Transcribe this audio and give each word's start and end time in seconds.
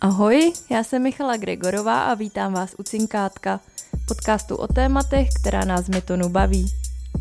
Ahoj, 0.00 0.52
já 0.70 0.84
jsem 0.84 1.02
Michala 1.02 1.36
Gregorová 1.36 2.04
a 2.04 2.14
vítám 2.14 2.52
vás 2.52 2.74
u 2.78 2.82
Cinkátka, 2.82 3.60
podcastu 4.08 4.56
o 4.56 4.66
tématech, 4.66 5.28
která 5.40 5.64
nás 5.64 5.88
Mytonu 5.88 6.28
baví. 6.28 6.74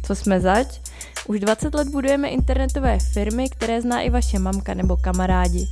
Co 0.03 0.15
jsme 0.15 0.41
zač? 0.41 0.67
Už 1.27 1.39
20 1.39 1.73
let 1.73 1.87
budujeme 1.87 2.29
internetové 2.29 2.99
firmy, 2.99 3.49
které 3.49 3.81
zná 3.81 4.01
i 4.01 4.09
vaše 4.09 4.39
mamka 4.39 4.73
nebo 4.73 4.97
kamarádi. 4.97 5.67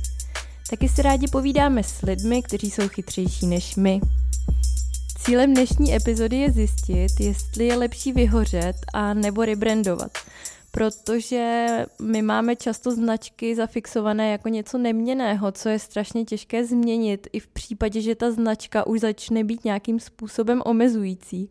Taky 0.70 0.88
si 0.88 1.02
rádi 1.02 1.28
povídáme 1.28 1.82
s 1.82 2.02
lidmi, 2.02 2.42
kteří 2.42 2.70
jsou 2.70 2.88
chytřejší 2.88 3.46
než 3.46 3.76
my. 3.76 4.00
Cílem 5.18 5.54
dnešní 5.54 5.94
epizody 5.94 6.36
je 6.36 6.52
zjistit, 6.52 7.20
jestli 7.20 7.66
je 7.66 7.76
lepší 7.76 8.12
vyhořet 8.12 8.76
a 8.92 9.14
nebo 9.14 9.44
rebrandovat– 9.44 10.12
protože 10.74 11.66
my 12.02 12.22
máme 12.22 12.56
často 12.56 12.90
značky 12.90 13.54
zafixované 13.54 14.30
jako 14.30 14.48
něco 14.48 14.78
neměného, 14.78 15.52
co 15.52 15.68
je 15.68 15.78
strašně 15.78 16.24
těžké 16.24 16.64
změnit 16.64 17.26
i 17.32 17.40
v 17.40 17.46
případě, 17.46 18.00
že 18.00 18.14
ta 18.14 18.30
značka 18.30 18.86
už 18.86 19.00
začne 19.00 19.44
být 19.44 19.64
nějakým 19.64 20.00
způsobem 20.00 20.62
omezující. 20.64 21.50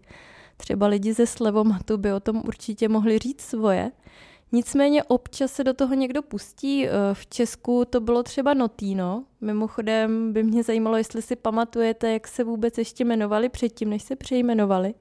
Třeba 0.57 0.87
lidi 0.87 1.13
ze 1.13 1.27
slevomatu 1.27 1.97
by 1.97 2.13
o 2.13 2.19
tom 2.19 2.41
určitě 2.45 2.89
mohli 2.89 3.19
říct 3.19 3.41
svoje. 3.41 3.91
Nicméně 4.51 5.03
občas 5.03 5.53
se 5.53 5.63
do 5.63 5.73
toho 5.73 5.93
někdo 5.93 6.21
pustí. 6.21 6.87
Eh, 6.87 6.91
v 7.13 7.27
Česku 7.27 7.85
to 7.85 8.01
bylo 8.01 8.23
třeba 8.23 8.53
Notino. 8.53 9.23
Mimochodem 9.41 10.33
by 10.33 10.43
mě 10.43 10.63
zajímalo, 10.63 10.97
jestli 10.97 11.21
si 11.21 11.35
pamatujete, 11.35 12.11
jak 12.11 12.27
se 12.27 12.43
vůbec 12.43 12.77
ještě 12.77 13.03
jmenovali 13.03 13.49
předtím, 13.49 13.89
než 13.89 14.03
se 14.03 14.15
přejmenovali. 14.15 14.93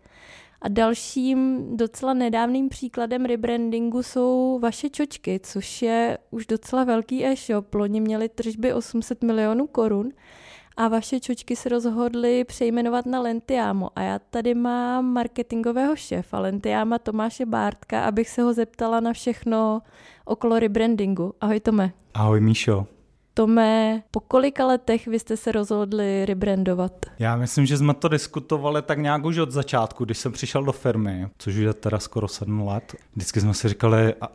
A 0.63 0.69
dalším 0.69 1.67
docela 1.77 2.15
nedávným 2.15 2.69
příkladem 2.69 3.25
rebrandingu 3.25 4.03
jsou 4.03 4.59
vaše 4.63 4.91
čočky, 4.91 5.41
což 5.43 5.83
je 5.83 6.19
už 6.31 6.47
docela 6.47 6.85
velký 6.85 7.27
e-shop. 7.27 7.75
Loni 7.75 8.01
měli 8.01 8.29
tržby 8.29 8.75
800 8.75 9.23
milionů 9.23 9.67
korun 9.67 10.13
a 10.77 10.89
vaše 10.89 11.21
čočky 11.21 11.57
se 11.57 11.69
rozhodly 11.69 12.45
přejmenovat 12.45 13.07
na 13.07 13.21
Lentiamo. 13.21 13.91
A 13.97 14.03
já 14.03 14.19
tady 14.19 14.55
mám 14.55 15.13
marketingového 15.13 15.97
šéfa 15.97 16.41
Lentiama 16.41 16.99
Tomáše 16.99 17.47
Bártka, 17.47 18.05
abych 18.05 18.29
se 18.29 18.43
ho 18.43 18.53
zeptala 18.53 19.01
na 19.01 19.13
všechno 19.13 19.83
okolo 20.25 20.59
rebrandingu. 20.59 21.35
Ahoj 21.41 21.61
Tome. 21.61 21.93
Ahoj 22.15 22.41
Míšo. 22.41 22.87
Tome, 23.35 24.03
po 24.11 24.21
kolika 24.21 24.67
letech 24.67 25.07
vy 25.07 25.19
jste 25.19 25.37
se 25.37 25.53
rozhodli 25.53 26.27
rebrandovat? 26.27 26.93
Já 27.19 27.37
myslím, 27.37 27.67
že 27.67 27.79
jsme 27.79 27.95
to 27.95 28.09
diskutovali 28.09 28.83
tak 28.83 28.99
nějak 28.99 29.25
už 29.25 29.39
od 29.39 29.51
začátku, 29.51 30.05
když 30.05 30.19
jsem 30.19 30.33
přišel 30.33 30.65
do 30.65 30.73
firmy, 30.73 31.29
což 31.39 31.55
už 31.55 31.61
je 31.61 31.75
teda 31.75 31.99
skoro 31.99 32.29
sedm 32.29 32.67
let. 32.67 32.95
Vždycky 33.15 33.41
jsme 33.41 33.55
si 33.55 33.69
říkali, 33.69 34.15
a 34.21 34.29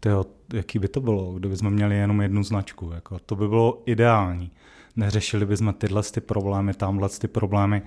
tyjo, 0.00 0.24
jaký 0.52 0.78
by 0.78 0.88
to 0.88 1.00
bylo, 1.00 1.32
kdyby 1.32 1.56
jsme 1.56 1.70
měli 1.70 1.96
jenom 1.96 2.20
jednu 2.20 2.42
značku. 2.42 2.90
Jako, 2.94 3.18
to 3.18 3.36
by 3.36 3.48
bylo 3.48 3.82
ideální. 3.86 4.50
Neřešili 4.96 5.46
bychom 5.46 5.74
tyhle 5.74 6.02
ty 6.02 6.20
problémy, 6.20 6.74
tamhle 6.74 7.08
ty 7.08 7.28
problémy. 7.28 7.82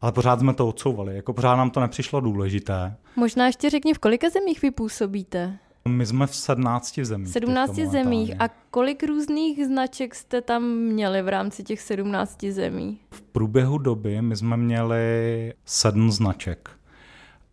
Ale 0.00 0.12
pořád 0.12 0.40
jsme 0.40 0.54
to 0.54 0.68
odsouvali, 0.68 1.16
jako 1.16 1.32
pořád 1.32 1.56
nám 1.56 1.70
to 1.70 1.80
nepřišlo 1.80 2.20
důležité. 2.20 2.96
Možná 3.16 3.46
ještě 3.46 3.70
řekni, 3.70 3.94
v 3.94 3.98
kolika 3.98 4.30
zemích 4.30 4.62
vy 4.62 4.70
působíte? 4.70 5.58
My 5.88 6.06
jsme 6.06 6.26
v 6.26 6.34
17 6.36 6.98
zemích. 7.02 7.32
17 7.32 7.74
zemích. 7.74 8.34
A 8.38 8.48
kolik 8.70 9.02
různých 9.02 9.66
značek 9.66 10.14
jste 10.14 10.42
tam 10.42 10.64
měli 10.64 11.22
v 11.22 11.28
rámci 11.28 11.62
těch 11.62 11.80
17 11.80 12.44
zemí? 12.44 13.00
V 13.10 13.22
průběhu 13.22 13.78
doby 13.78 14.22
my 14.22 14.36
jsme 14.36 14.56
měli 14.56 15.52
sedm 15.64 16.10
značek. 16.12 16.70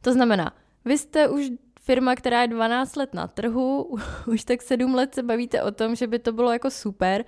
To 0.01 0.13
znamená, 0.13 0.51
vy 0.85 0.97
jste 0.97 1.29
už 1.29 1.51
firma, 1.81 2.15
která 2.15 2.41
je 2.41 2.47
12 2.47 2.95
let 2.95 3.13
na 3.13 3.27
trhu, 3.27 3.97
už 4.27 4.43
tak 4.43 4.61
7 4.61 4.95
let 4.95 5.15
se 5.15 5.23
bavíte 5.23 5.63
o 5.63 5.71
tom, 5.71 5.95
že 5.95 6.07
by 6.07 6.19
to 6.19 6.31
bylo 6.31 6.51
jako 6.51 6.71
super. 6.71 7.25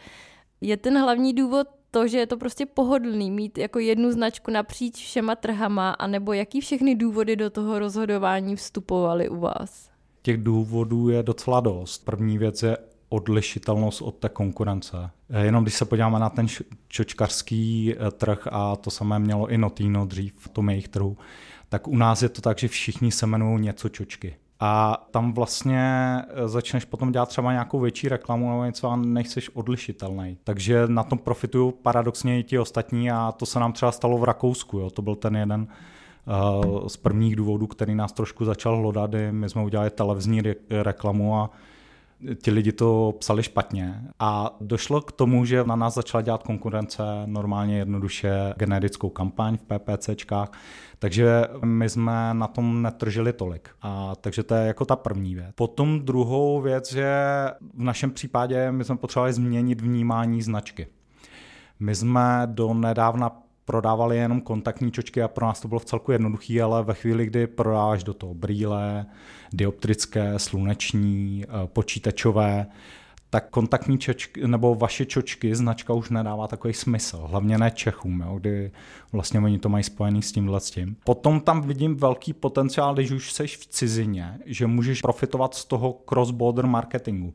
Je 0.62 0.78
ten 0.78 0.98
hlavní 0.98 1.34
důvod 1.34 1.68
to, 1.92 2.08
že 2.08 2.18
je 2.18 2.28
to 2.28 2.38
prostě 2.38 2.66
pohodlný 2.66 3.32
mít 3.32 3.58
jako 3.58 3.80
jednu 3.80 4.12
značku 4.12 4.52
napříč 4.52 4.96
všema 4.96 5.36
trhama, 5.36 5.92
anebo 5.92 6.34
jaký 6.34 6.62
všechny 6.62 6.96
důvody 6.96 7.36
do 7.36 7.50
toho 7.50 7.80
rozhodování 7.80 8.56
vstupovaly 8.56 9.30
u 9.30 9.40
vás? 9.40 9.90
Těch 10.28 10.38
důvodů 10.38 11.10
je 11.10 11.24
docela 11.24 11.60
dost. 11.60 12.06
První 12.06 12.38
věc 12.38 12.64
je 12.64 12.78
odlišitelnost 13.10 14.02
od 14.02 14.16
té 14.16 14.30
konkurence. 14.30 15.10
Eh, 15.30 15.46
jenom 15.46 15.64
když 15.64 15.74
se 15.74 15.86
podíváme 15.86 16.20
na 16.20 16.30
ten 16.30 16.48
čočkarský 16.88 17.94
eh, 17.94 18.12
trh 18.12 18.48
a 18.52 18.76
to 18.76 18.92
samé 18.92 19.20
mělo 19.20 19.48
i 19.48 19.58
Notino 19.58 20.06
dřív 20.06 20.34
v 20.38 20.48
tom 20.50 20.70
jejich 20.70 20.88
trhu, 20.88 21.18
tak 21.70 21.88
u 21.88 21.98
nás 21.98 22.22
je 22.22 22.30
to 22.30 22.42
tak, 22.42 22.60
že 22.60 22.68
všichni 22.68 23.12
se 23.12 23.26
jmenují 23.26 23.62
něco 23.62 23.90
čočky. 23.90 24.36
A 24.60 25.04
tam 25.12 25.34
vlastně 25.34 25.82
eh, 26.30 26.48
začneš 26.48 26.86
potom 26.86 27.12
dělat 27.12 27.30
třeba 27.30 27.52
nějakou 27.52 27.80
větší 27.80 28.10
reklamu 28.10 28.50
nebo 28.50 28.66
něco 28.66 28.90
a 28.90 28.96
nejseš 28.96 29.50
odlišitelný. 29.50 30.38
Takže 30.44 30.88
na 30.88 31.04
tom 31.04 31.20
profitují 31.20 31.74
paradoxně 31.82 32.40
i 32.40 32.44
ti 32.44 32.60
ostatní 32.60 33.12
a 33.12 33.32
to 33.32 33.46
se 33.46 33.60
nám 33.60 33.74
třeba 33.74 33.92
stalo 33.92 34.18
v 34.18 34.24
Rakousku. 34.24 34.80
Jo. 34.80 34.90
To 34.90 35.02
byl 35.02 35.16
ten 35.16 35.36
jeden 35.36 35.68
z 36.88 36.98
prvních 36.98 37.36
důvodů, 37.36 37.68
který 37.68 37.96
nás 37.96 38.14
trošku 38.14 38.46
začal 38.46 38.78
hlodat, 38.78 39.12
my 39.32 39.50
jsme 39.50 39.64
udělali 39.64 39.90
televizní 39.90 40.42
reklamu 40.70 41.36
a 41.36 41.50
ti 42.42 42.52
lidi 42.52 42.72
to 42.72 43.16
psali 43.20 43.44
špatně 43.44 44.02
a 44.20 44.56
došlo 44.62 45.02
k 45.02 45.12
tomu, 45.12 45.46
že 45.46 45.64
na 45.64 45.76
nás 45.76 45.94
začala 45.94 46.22
dělat 46.22 46.44
konkurence 46.44 47.04
normálně 47.26 47.78
jednoduše 47.78 48.54
generickou 48.58 49.10
kampaň 49.10 49.58
v 49.58 49.62
PPCčkách, 49.62 50.52
takže 51.00 51.44
my 51.66 51.90
jsme 51.90 52.34
na 52.34 52.48
tom 52.48 52.82
netržili 52.82 53.34
tolik. 53.34 53.70
A 53.82 54.16
takže 54.22 54.44
to 54.44 54.56
je 54.56 54.68
jako 54.68 54.86
ta 54.86 54.96
první 54.96 55.36
věc. 55.36 55.48
Potom 55.56 56.00
druhou 56.00 56.62
věc 56.62 56.94
je, 56.94 57.16
v 57.74 57.84
našem 57.84 58.12
případě 58.12 58.72
my 58.72 58.84
jsme 58.84 58.98
potřebovali 58.98 59.34
změnit 59.34 59.82
vnímání 59.82 60.42
značky. 60.42 60.88
My 61.80 61.96
jsme 61.96 62.42
do 62.46 62.74
nedávna 62.74 63.47
prodávali 63.68 64.18
jenom 64.18 64.42
kontaktní 64.42 64.92
čočky 64.92 65.22
a 65.22 65.28
pro 65.28 65.46
nás 65.46 65.60
to 65.60 65.68
bylo 65.68 65.80
v 65.80 65.86
celku 65.86 66.12
jednoduché, 66.12 66.62
ale 66.62 66.84
ve 66.84 66.94
chvíli, 66.94 67.26
kdy 67.26 67.48
prodáváš 67.48 68.04
do 68.04 68.14
toho 68.14 68.34
brýle, 68.34 69.06
dioptrické, 69.54 70.40
sluneční, 70.40 71.44
eh, 71.44 71.68
počítačové, 71.68 72.68
tak 73.30 73.50
kontaktní 73.50 73.98
čočky, 73.98 74.48
nebo 74.48 74.76
vaše 74.76 75.06
čočky, 75.06 75.56
značka 75.56 75.94
už 75.94 76.10
nedává 76.10 76.48
takový 76.48 76.74
smysl, 76.74 77.18
hlavně 77.18 77.58
ne 77.58 77.72
Čechům, 77.72 78.22
jo, 78.22 78.36
kdy 78.40 78.72
vlastně 79.12 79.40
oni 79.40 79.60
to 79.60 79.70
mají 79.70 79.84
spojený 79.84 80.22
s 80.22 80.32
tímhle 80.32 80.60
s 80.60 80.72
tím. 80.72 80.96
Potom 81.04 81.40
tam 81.40 81.62
vidím 81.62 81.96
velký 81.96 82.34
potenciál, 82.34 82.94
když 82.94 83.12
už 83.12 83.34
seš 83.34 83.58
v 83.58 83.68
cizině, 83.68 84.40
že 84.46 84.68
můžeš 84.68 85.02
profitovat 85.02 85.54
z 85.54 85.66
toho 85.66 85.94
cross-border 86.06 86.66
marketingu. 86.66 87.34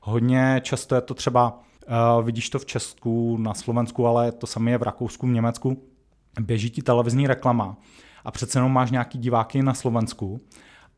Hodně 0.00 0.60
často 0.64 0.94
je 0.94 1.00
to 1.00 1.14
třeba 1.14 1.60
Uh, 1.88 2.24
vidíš 2.24 2.50
to 2.50 2.58
v 2.58 2.66
Česku, 2.66 3.36
na 3.36 3.54
Slovensku, 3.54 4.06
ale 4.06 4.32
to 4.32 4.46
samé 4.46 4.70
je 4.70 4.78
v 4.78 4.82
Rakousku, 4.82 5.26
v 5.26 5.30
Německu. 5.30 5.82
Běží 6.40 6.70
ti 6.70 6.82
televizní 6.82 7.26
reklama 7.26 7.76
a 8.24 8.30
přece 8.30 8.58
jenom 8.58 8.72
máš 8.72 8.90
nějaký 8.90 9.18
diváky 9.18 9.62
na 9.62 9.74
Slovensku 9.74 10.40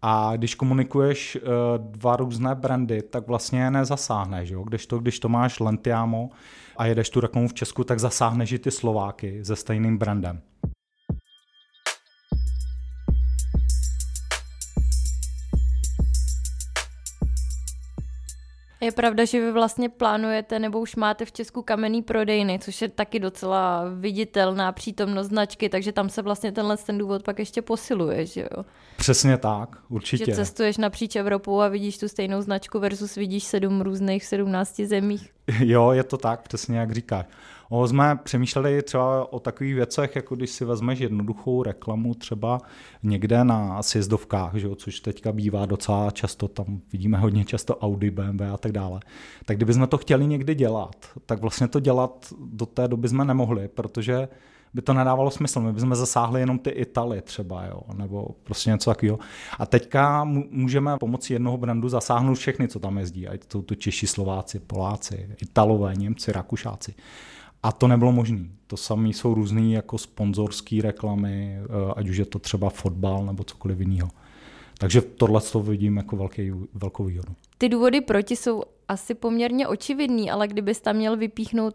a 0.03 0.37
když 0.37 0.55
komunikuješ 0.55 1.37
uh, 1.37 1.43
dva 1.79 2.17
různé 2.17 2.55
brandy, 2.55 3.03
tak 3.03 3.27
vlastně 3.27 3.63
je 3.63 3.71
nezasáhneš. 3.71 4.51
Jo? 4.51 4.63
Když, 4.63 4.87
to, 4.87 4.99
když 4.99 5.21
to 5.21 5.29
máš 5.29 5.61
Lentiamo 5.61 6.31
a 6.77 6.87
jedeš 6.87 7.11
tu 7.11 7.21
reklamu 7.21 7.49
v 7.49 7.55
Česku, 7.55 7.85
tak 7.85 8.01
zasáhneš 8.01 8.53
i 8.53 8.59
ty 8.59 8.71
Slováky 8.71 9.45
se 9.45 9.57
stejným 9.57 9.99
brandem. 9.99 10.41
Je 18.81 18.93
pravda, 18.93 19.25
že 19.25 19.41
vy 19.41 19.53
vlastně 19.53 19.89
plánujete 19.89 20.59
nebo 20.59 20.81
už 20.81 20.97
máte 20.97 21.25
v 21.25 21.33
Česku 21.33 21.63
kamenný 21.63 22.03
prodejny, 22.03 22.59
což 22.59 22.83
je 22.83 22.89
taky 22.89 23.21
docela 23.21 23.85
viditelná 23.95 24.73
přítomnost 24.73 25.27
značky, 25.27 25.69
takže 25.69 25.93
tam 25.93 26.09
se 26.09 26.23
vlastně 26.23 26.53
tenhle 26.53 26.77
ten 26.77 26.99
důvod 26.99 27.23
pak 27.23 27.39
ještě 27.39 27.63
posiluje, 27.63 28.27
že 28.27 28.41
jo? 28.41 28.65
Přesně 28.97 29.37
tak, 29.39 29.77
určitě. 29.89 30.25
Že 30.25 30.35
cestuješ 30.35 30.77
napříč 30.77 31.17
Evropou 31.17 31.61
a 31.61 31.69
vidíš 31.69 31.99
tu 31.99 32.09
stejnou 32.09 32.43
značku 32.43 32.79
versus 32.79 33.15
vidíš 33.15 33.45
sedm 33.45 33.81
různých 33.81 34.25
sedmnácti 34.25 34.87
zemích. 34.87 35.31
Jo, 35.59 35.91
je 35.91 36.05
to 36.05 36.19
tak, 36.19 36.43
přesně 36.43 36.79
jak 36.79 36.93
říkáš. 36.93 37.27
O, 37.69 37.89
jsme 37.89 38.19
přemýšleli 38.23 38.83
třeba 38.83 39.33
o 39.33 39.41
takových 39.41 39.75
věcech, 39.75 40.17
jako 40.17 40.37
když 40.37 40.51
si 40.51 40.65
vezmeš 40.65 40.99
jednoduchou 40.99 41.63
reklamu 41.63 42.15
třeba 42.15 42.61
někde 43.03 43.45
na 43.45 43.83
sjezdovkách, 43.83 44.55
že 44.55 44.67
jo, 44.67 44.75
což 44.75 45.01
teďka 45.01 45.33
bývá 45.33 45.67
docela 45.67 46.11
často, 46.11 46.49
tam 46.49 46.81
vidíme 46.93 47.19
hodně 47.19 47.45
často 47.45 47.77
Audi, 47.77 48.11
BMW 48.11 48.43
a 48.55 48.57
tak 48.57 48.73
dále. 48.73 49.01
Tak 49.45 49.57
kdybychom 49.57 49.87
to 49.89 49.99
chtěli 49.99 50.27
někdy 50.27 50.55
dělat, 50.55 50.97
tak 51.27 51.41
vlastně 51.41 51.69
to 51.69 51.81
dělat 51.81 52.33
do 52.39 52.67
té 52.67 52.89
doby 52.89 53.09
jsme 53.09 53.25
nemohli, 53.25 53.69
protože 53.69 54.29
by 54.75 54.83
to 54.83 54.95
nedávalo 54.95 55.31
smysl. 55.31 55.61
My 55.61 55.73
bychom 55.73 55.95
zasáhli 55.95 56.41
jenom 56.41 56.59
ty 56.59 56.71
Italy 56.71 57.23
třeba, 57.23 57.65
jo, 57.65 57.81
nebo 57.95 58.29
prostě 58.45 58.71
něco 58.71 58.91
takového. 58.91 59.19
A 59.59 59.67
teďka 59.67 60.25
můžeme 60.51 60.99
pomocí 60.99 61.33
jednoho 61.33 61.57
brandu 61.57 61.89
zasáhnout 61.89 62.35
všechny, 62.35 62.69
co 62.69 62.79
tam 62.79 62.99
jezdí. 62.99 63.29
Ať 63.29 63.45
to, 63.45 63.63
to 63.63 63.75
Češi, 63.75 64.07
Slováci, 64.07 64.59
Poláci, 64.59 65.29
Italové, 65.43 65.95
Němci, 65.95 66.33
Rakušáci. 66.33 66.95
A 67.67 67.73
to 67.73 67.89
nebylo 67.89 68.13
možné. 68.13 68.49
To 68.67 68.77
samé 68.77 69.09
jsou 69.09 69.35
různé 69.35 69.61
jako 69.61 69.99
sponzorské 69.99 70.83
reklamy, 70.83 71.59
eh, 71.59 71.93
ať 71.97 72.09
už 72.09 72.17
je 72.17 72.25
to 72.25 72.39
třeba 72.39 72.71
fotbal 72.71 73.27
nebo 73.27 73.45
cokoliv 73.45 73.79
jiného. 73.79 74.11
Takže 74.79 75.01
tohle 75.01 75.41
to 75.41 75.61
vidím 75.61 75.97
jako 75.97 76.17
velký, 76.17 76.53
velkou 76.75 77.05
výhodu. 77.05 77.33
Ty 77.59 77.69
důvody 77.69 78.01
proti 78.01 78.37
jsou 78.37 78.63
asi 78.89 79.15
poměrně 79.15 79.69
očividný, 79.69 80.31
ale 80.31 80.49
kdybys 80.49 80.81
tam 80.81 80.97
měl 80.97 81.17
vypíchnout 81.17 81.75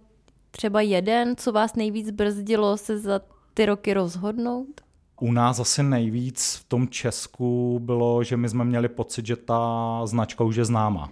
třeba 0.52 0.82
jeden, 0.82 1.36
co 1.36 1.52
vás 1.52 1.76
nejvíc 1.76 2.12
brzdilo 2.12 2.78
se 2.78 2.98
za 2.98 3.22
ty 3.54 3.66
roky 3.66 3.94
rozhodnout? 3.94 4.82
U 5.22 5.32
nás 5.32 5.60
asi 5.60 5.84
nejvíc 5.84 6.56
v 6.56 6.70
tom 6.70 6.88
Česku 6.88 7.80
bylo, 7.80 8.24
že 8.24 8.38
my 8.38 8.50
jsme 8.50 8.66
měli 8.66 8.90
pocit, 8.90 9.26
že 9.26 9.36
ta 9.36 10.02
značka 10.06 10.44
už 10.44 10.56
je 10.56 10.66
známa. 10.66 11.10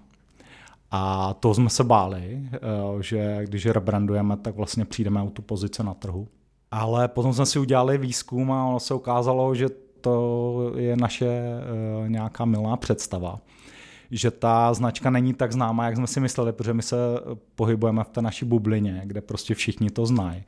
A 0.91 1.33
to 1.33 1.53
jsme 1.53 1.69
se 1.69 1.83
báli, 1.83 2.41
eh, 2.53 2.59
že 3.00 3.39
když 3.44 3.65
rebrandujeme, 3.65 4.38
tak 4.38 4.56
vlastně 4.56 4.86
přijdeme 4.86 5.21
o 5.21 5.30
tu 5.30 5.41
pozici 5.41 5.83
na 5.83 5.94
trhu. 5.94 6.27
Ale 6.71 7.07
potom 7.07 7.33
jsme 7.33 7.45
si 7.45 7.59
udělali 7.59 7.97
výzkum 7.97 8.51
a 8.51 8.65
ono 8.65 8.80
se 8.80 8.94
ukázalo, 8.94 9.56
že 9.56 9.69
to 10.01 10.74
je 10.75 10.97
naše 10.97 11.27
eh, 11.27 12.09
nějaká 12.09 12.45
milá 12.45 12.77
představa 12.77 13.39
že 14.12 14.31
ta 14.31 14.74
značka 14.74 15.09
není 15.09 15.33
tak 15.33 15.51
známá, 15.51 15.86
jak 15.86 15.95
jsme 15.95 16.07
si 16.07 16.19
mysleli, 16.19 16.53
protože 16.53 16.74
my 16.74 16.81
se 16.81 16.95
pohybujeme 17.56 18.03
v 18.03 18.09
té 18.09 18.21
naší 18.21 18.45
bublině, 18.45 19.01
kde 19.06 19.21
prostě 19.21 19.56
všichni 19.56 19.89
to 19.89 20.06
znají. 20.06 20.44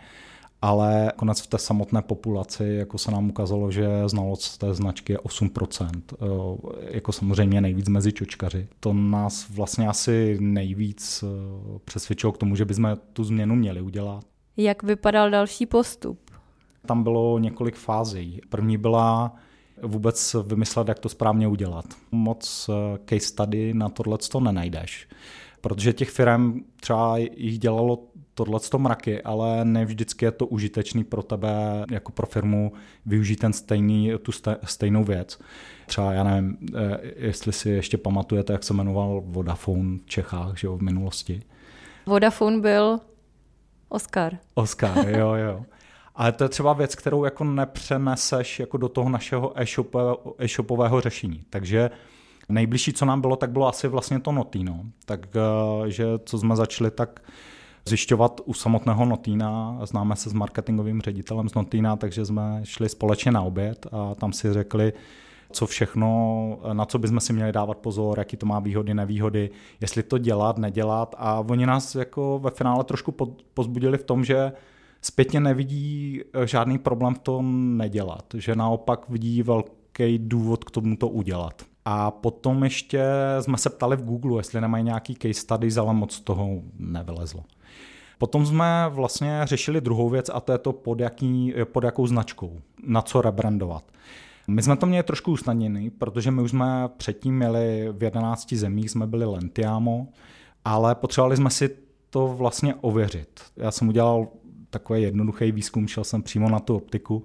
Ale 0.62 1.12
konec 1.16 1.42
v 1.42 1.48
té 1.48 1.58
samotné 1.58 2.02
populaci, 2.02 2.63
jako 2.63 2.98
se 2.98 3.12
nám 3.12 3.30
ukázalo, 3.30 3.72
že 3.72 3.88
znalost 4.06 4.58
té 4.58 4.74
značky 4.74 5.13
je 5.13 5.19
8%, 5.19 6.13
eh, 6.13 6.25
jako 6.96 7.12
samozřejmě 7.12 7.62
nejvíc 7.62 7.88
mezi 7.88 8.13
čočkaři. 8.13 8.68
To 8.80 8.94
nás 8.94 9.50
vlastně 9.50 9.88
asi 9.88 10.38
nejvíc 10.40 11.24
eh, 11.24 11.80
přesvědčilo 11.86 12.31
k 12.31 12.38
tomu, 12.38 12.56
že 12.56 12.66
bychom 12.66 12.98
tu 13.13 13.24
změnu 13.24 13.56
měli 13.56 13.81
udělat. 13.81 14.24
Jak 14.58 14.84
vypadal 14.84 15.30
další 15.30 15.66
postup? 15.66 16.19
Tam 16.86 17.04
bylo 17.04 17.40
několik 17.40 17.75
fází. 17.75 18.42
První 18.50 18.78
byla 18.78 19.36
vůbec 19.84 20.36
vymyslet, 20.46 20.88
jak 20.88 21.00
to 21.00 21.10
správně 21.10 21.48
udělat. 21.48 21.86
Moc 22.12 22.69
eh, 22.69 23.00
case 23.06 23.28
study 23.28 23.74
na 23.74 23.90
tohle 23.90 24.18
to 24.31 24.40
nenajdeš. 24.40 25.08
Protože 25.62 25.94
těch 25.94 26.10
firm 26.10 26.63
třeba 26.80 27.18
jich 27.18 27.60
dělalo 27.60 28.04
tohle 28.33 28.60
mraky, 28.78 29.22
ale 29.22 29.66
ne 29.66 29.86
vždycky 29.86 30.25
je 30.25 30.31
to 30.31 30.48
užitečný 30.48 31.04
pro 31.04 31.24
tebe 31.24 31.86
jako 31.92 32.12
pro 32.12 32.28
firmu 32.28 32.74
využít 33.06 33.36
ten 33.36 33.54
stejný, 33.54 34.12
tu 34.22 34.31
stejnou 34.63 35.04
věc. 35.04 35.39
Třeba 35.86 36.13
já 36.13 36.24
nevím, 36.24 36.57
eh, 36.75 37.00
jestli 37.16 37.54
si 37.54 37.69
ještě 37.69 37.98
pamatujete, 37.98 38.54
jak 38.54 38.63
se 38.63 38.74
jmenoval 38.74 39.22
Vodafone 39.25 39.98
v 39.98 40.06
Čechách 40.06 40.57
že 40.57 40.68
jo, 40.68 40.78
v 40.78 40.81
minulosti. 40.81 41.42
Vodafone 42.06 42.60
byl 42.60 43.00
Oscar. 43.89 44.38
Oscar, 44.54 45.10
jo, 45.18 45.34
jo. 45.34 45.66
Ale 46.16 46.31
to 46.31 46.44
je 46.44 46.50
třeba 46.50 46.74
věc, 46.74 46.95
kterou 46.95 47.25
jako 47.25 47.44
nepřeneseš 47.44 48.60
jako 48.60 48.77
do 48.77 48.89
toho 48.89 49.10
našeho 49.10 49.54
e-shopového 50.39 51.01
řešení. 51.01 51.44
Takže 51.50 51.89
nejbližší, 52.50 52.94
co 52.94 53.06
nám 53.06 53.22
bylo, 53.22 53.36
tak 53.36 53.51
bylo 53.51 53.68
asi 53.68 53.88
vlastně 53.88 54.19
to 54.19 54.31
Notino. 54.31 54.80
Takže 55.06 56.06
co 56.25 56.38
jsme 56.38 56.56
začali, 56.56 56.92
tak 56.92 57.22
zjišťovat 57.86 58.42
u 58.45 58.54
samotného 58.54 59.06
Notína. 59.06 59.80
Známe 59.83 60.16
se 60.16 60.30
s 60.30 60.33
marketingovým 60.33 61.01
ředitelem 61.01 61.50
z 61.50 61.54
Notína, 61.54 61.95
takže 61.95 62.25
jsme 62.25 62.62
šli 62.63 62.89
společně 62.89 63.31
na 63.31 63.42
oběd 63.42 63.88
a 63.92 64.16
tam 64.16 64.33
si 64.33 64.54
řekli, 64.54 64.94
co 65.51 65.68
všechno, 65.68 66.60
na 66.74 66.86
co 66.86 67.00
bychom 67.00 67.19
si 67.19 67.33
měli 67.33 67.51
dávat 67.51 67.78
pozor, 67.78 68.19
jaký 68.19 68.38
to 68.38 68.45
má 68.45 68.60
výhody, 68.60 68.94
nevýhody, 68.94 69.50
jestli 69.81 70.04
to 70.04 70.18
dělat, 70.18 70.57
nedělat. 70.57 71.16
A 71.18 71.39
oni 71.39 71.66
nás 71.66 71.95
jako 71.95 72.39
ve 72.44 72.51
finále 72.51 72.83
trošku 72.83 73.16
pozbudili 73.54 73.98
v 73.98 74.04
tom, 74.04 74.24
že 74.24 74.51
zpětně 75.01 75.39
nevidí 75.39 76.22
eh, 76.34 76.48
žádný 76.48 76.77
problém 76.77 77.16
v 77.16 77.19
tom 77.19 77.77
nedělat, 77.77 78.25
že 78.34 78.56
naopak 78.56 79.10
vidí 79.10 79.44
velký 79.44 80.18
důvod 80.18 80.63
k 80.63 80.72
tomu 80.72 80.95
to 80.95 81.07
udělat. 81.07 81.62
A 81.86 82.12
potom 82.12 82.63
ještě 82.63 83.04
jsme 83.39 83.57
se 83.57 83.69
ptali 83.69 83.98
v 83.98 84.04
Google, 84.04 84.39
jestli 84.39 84.62
nemají 84.62 84.84
nějaký 84.84 85.16
case 85.16 85.34
studies, 85.34 85.77
ale 85.77 85.94
moc 85.94 86.19
toho 86.19 86.50
nevylezlo. 86.80 87.44
Potom 88.21 88.45
jsme 88.45 88.85
vlastně 88.89 89.41
řešili 89.44 89.81
druhou 89.81 90.09
věc 90.09 90.29
a 90.33 90.39
to 90.39 90.51
je 90.51 90.57
to 90.57 90.73
pod, 90.73 91.00
jaký, 91.00 91.53
pod 91.63 91.83
jakou 91.83 92.07
značkou, 92.07 92.62
na 92.83 93.01
co 93.01 93.21
rebrandovat. 93.21 93.83
My 94.47 94.62
jsme 94.62 94.77
to 94.77 94.85
měli 94.85 95.03
trošku 95.03 95.31
usnadněný, 95.31 95.89
protože 95.89 96.31
my 96.31 96.41
už 96.41 96.50
jsme 96.50 96.89
předtím 96.97 97.35
měli 97.35 97.89
v 97.91 98.03
11 98.03 98.53
zemích, 98.53 98.91
jsme 98.91 99.07
byli 99.07 99.25
Lentiamo, 99.25 100.07
ale 100.65 100.95
potřebovali 100.95 101.38
jsme 101.38 101.50
si 101.50 101.69
to 102.09 102.27
vlastně 102.27 102.75
ověřit. 102.75 103.39
Já 103.57 103.71
jsem 103.71 103.88
udělal 103.88 104.27
takový 104.69 105.01
jednoduchý 105.01 105.51
výzkum, 105.51 105.88
šel 105.88 106.03
jsem 106.03 106.24
přímo 106.24 106.50
na 106.50 106.59
tu 106.59 106.75
optiku 106.75 107.24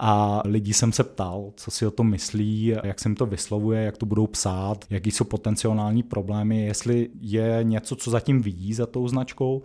a 0.00 0.42
lidí 0.44 0.72
jsem 0.72 0.92
se 0.92 1.04
ptal, 1.04 1.52
co 1.56 1.70
si 1.70 1.86
o 1.86 1.90
tom 1.90 2.10
myslí, 2.10 2.74
jak 2.84 3.00
se 3.00 3.08
jim 3.08 3.16
to 3.16 3.26
vyslovuje, 3.26 3.82
jak 3.82 3.96
to 3.96 4.06
budou 4.06 4.26
psát, 4.26 4.84
jaký 4.90 5.10
jsou 5.10 5.24
potenciální 5.24 6.02
problémy, 6.02 6.66
jestli 6.66 7.08
je 7.20 7.58
něco, 7.62 7.96
co 7.96 8.10
zatím 8.10 8.42
vidí 8.42 8.74
za 8.74 8.86
tou 8.86 9.08
značkou 9.08 9.62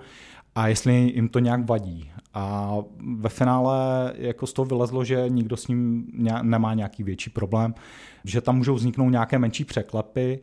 a 0.58 0.68
jestli 0.68 0.94
jim 0.94 1.30
to 1.30 1.40
nějak 1.40 1.70
vadí. 1.70 2.12
A 2.34 2.76
ve 3.18 3.30
finále 3.30 3.78
jako 4.18 4.48
z 4.48 4.54
toho 4.54 4.66
vylezlo, 4.66 5.04
že 5.04 5.26
nikdo 5.30 5.58
s 5.58 5.68
ním 5.68 6.12
nemá 6.42 6.74
nějaký 6.74 7.04
větší 7.04 7.30
problém, 7.30 7.74
že 8.24 8.42
tam 8.42 8.58
můžou 8.58 8.76
vzniknout 8.76 9.10
nějaké 9.10 9.40
menší 9.40 9.66
překlepy, 9.66 10.40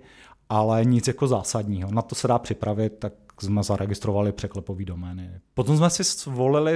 ale 0.49 0.85
nic 0.85 1.09
jako 1.09 1.27
zásadního. 1.27 1.91
Na 1.93 2.03
to 2.03 2.15
se 2.15 2.29
dá 2.29 2.39
připravit, 2.39 2.93
tak 2.99 3.13
jsme 3.41 3.63
zaregistrovali 3.63 4.33
překlepový 4.33 4.85
domény. 4.85 5.31
Potom 5.55 5.77
jsme 5.77 5.91
si 5.91 6.03
zvolili 6.05 6.75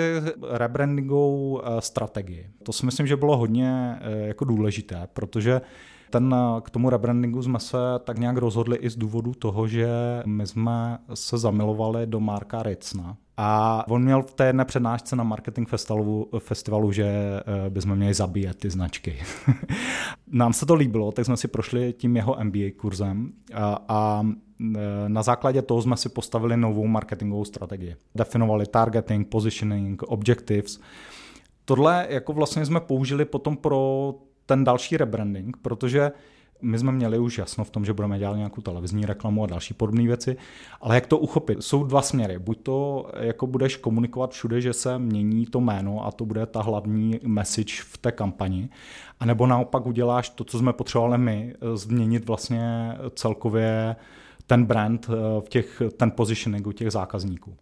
rebrandingovou 0.51 1.61
eh, 1.61 1.81
strategii. 1.81 2.51
To 2.63 2.73
si 2.73 2.87
myslím, 2.87 3.07
že 3.07 3.17
bylo 3.17 3.37
hodně 3.37 3.99
eh, 4.01 4.27
jako 4.27 4.45
důležité, 4.45 5.09
protože 5.13 5.61
ten, 6.11 6.35
eh, 6.35 6.61
k 6.61 6.71
tomu 6.71 6.91
rebrandingu 6.91 7.43
jsme 7.43 7.61
se 7.61 7.77
tak 8.05 8.19
nějak 8.19 8.37
rozhodli 8.37 8.77
i 8.77 8.91
z 8.91 8.97
důvodu 8.97 9.35
toho, 9.35 9.69
že 9.69 9.89
my 10.27 10.47
jsme 10.47 10.99
se 11.15 11.39
zamilovali 11.39 12.07
do 12.07 12.21
Marka 12.21 12.63
Ricna. 12.63 13.17
A 13.37 13.85
on 13.89 14.03
měl 14.03 14.23
v 14.23 14.35
té 14.35 14.47
jedné 14.47 14.65
přednášce 14.65 15.17
na 15.17 15.25
marketing 15.25 15.69
festivalu, 15.69 16.29
festivalu 16.39 16.93
že 16.93 17.41
bychom 17.69 17.97
měli 17.97 18.15
zabíjet 18.15 18.57
ty 18.57 18.71
značky. 18.71 19.17
Nám 20.33 20.53
se 20.53 20.67
to 20.67 20.75
líbilo, 20.75 21.13
tak 21.13 21.25
jsme 21.25 21.37
si 21.37 21.49
prošli 21.49 21.93
tím 21.93 22.17
jeho 22.17 22.37
MBA 22.45 22.71
kurzem 22.77 23.33
a, 23.55 23.79
a 23.89 24.23
Eh, 24.61 25.09
na 25.09 25.23
základě 25.23 25.63
toho 25.63 25.83
jsme 25.83 25.97
si 25.97 26.09
postavili 26.09 26.57
novou 26.57 26.87
marketingovou 26.87 27.45
strategii. 27.45 27.97
Definovali 28.15 28.67
targeting, 28.67 29.29
positioning, 29.29 30.03
objectives. 30.03 30.81
Tohle 31.65 32.07
jako 32.11 32.33
vlastně 32.33 32.67
jsme 32.67 32.81
použili 32.81 33.25
potom 33.25 33.57
pro 33.57 34.15
ten 34.49 34.65
další 34.65 34.97
rebranding, 34.97 35.57
protože 35.57 36.13
my 36.63 36.79
jsme 36.79 36.93
měli 36.93 37.19
už 37.19 37.39
jasno 37.39 37.65
v 37.65 37.71
tom, 37.71 37.85
že 37.85 37.93
budeme 37.93 38.19
dělat 38.19 38.37
nějakou 38.37 38.61
televizní 38.61 39.07
reklamu 39.07 39.45
a 39.45 39.47
další 39.47 39.75
podobné 39.75 40.03
věci, 40.03 40.37
ale 40.81 40.95
jak 40.95 41.07
to 41.07 41.19
uchopit? 41.19 41.63
Jsou 41.63 41.85
dva 41.85 42.03
směry. 42.03 42.39
Buď 42.39 42.59
to 42.63 43.11
jako 43.21 43.47
budeš 43.47 43.77
komunikovat 43.77 44.31
všude, 44.31 44.61
že 44.61 44.73
se 44.73 44.99
mění 44.99 45.47
to 45.47 45.61
jméno 45.61 46.07
a 46.07 46.11
to 46.11 46.25
bude 46.25 46.47
ta 46.47 46.63
hlavní 46.63 47.21
message 47.23 47.75
v 47.83 47.99
té 47.99 48.13
kampani, 48.13 48.69
anebo 49.21 49.47
naopak 49.47 49.87
uděláš 49.87 50.31
to, 50.31 50.45
co 50.45 50.59
jsme 50.59 50.73
potřebovali 50.73 51.19
my, 51.19 51.55
změnit 51.75 52.27
vlastně 52.27 52.93
celkově 53.15 53.97
ten 54.47 54.65
brand, 54.65 55.07
eh, 55.11 55.41
v 55.41 55.49
těch, 55.49 55.83
ten 55.97 56.11
positioning 56.11 56.67
u 56.67 56.73
těch 56.73 56.91
zákazníků. 56.91 57.57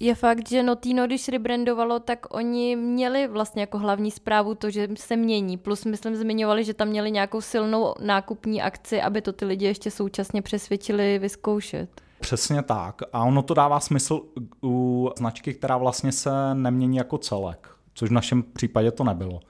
Je 0.00 0.14
fakt, 0.14 0.48
že 0.48 0.62
Notino, 0.62 1.06
když 1.06 1.28
rebrandovalo, 1.28 2.00
tak 2.00 2.34
oni 2.34 2.76
měli 2.76 3.28
vlastně 3.28 3.62
jako 3.62 3.78
hlavní 3.78 4.10
zprávu 4.10 4.54
to, 4.54 4.70
že 4.70 4.88
se 4.94 5.16
mění. 5.16 5.56
Plus, 5.56 5.84
myslím, 5.84 6.16
zmiňovali, 6.16 6.64
že 6.64 6.74
tam 6.74 6.88
měli 6.88 7.10
nějakou 7.10 7.40
silnou 7.40 7.94
nákupní 8.00 8.62
akci, 8.62 9.02
aby 9.02 9.22
to 9.22 9.32
ty 9.32 9.44
lidi 9.44 9.66
ještě 9.66 9.90
současně 9.90 10.42
přesvědčili 10.42 11.18
vyzkoušet. 11.18 11.88
Přesně 12.20 12.62
tak. 12.62 13.02
A 13.12 13.24
ono 13.24 13.42
to 13.42 13.54
dává 13.54 13.80
smysl 13.80 14.22
u 14.62 15.10
značky, 15.18 15.54
která 15.54 15.76
vlastně 15.76 16.12
se 16.12 16.54
nemění 16.54 16.96
jako 16.96 17.18
celek 17.18 17.76
což 17.96 18.08
v 18.08 18.12
našem 18.12 18.42
případě 18.42 18.90
to 18.90 19.04
nebylo. 19.04 19.40